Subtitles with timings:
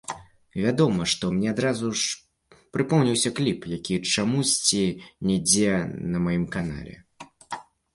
[0.61, 4.85] Вядома, што мне адразу ж прыпомніўся кліп, які чамусьці
[5.25, 5.73] не ідзе
[6.11, 6.95] на маім канале.